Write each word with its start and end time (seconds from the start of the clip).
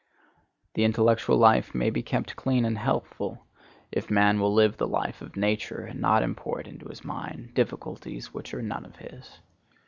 The 0.73 0.83
intellectual 0.83 1.37
life 1.37 1.75
may 1.75 1.91
be 1.91 2.01
kept 2.01 2.35
clean 2.35 2.65
and 2.65 2.75
healthful 2.75 3.45
if 3.91 4.09
man 4.09 4.39
will 4.39 4.51
live 4.51 4.77
the 4.77 4.87
life 4.87 5.21
of 5.21 5.35
nature 5.37 5.81
and 5.85 6.01
not 6.01 6.23
import 6.23 6.65
into 6.65 6.89
his 6.89 7.05
mind 7.05 7.53
difficulties 7.53 8.33
which 8.33 8.51
are 8.55 8.63
none 8.63 8.83
of 8.83 8.95
his. 8.95 9.41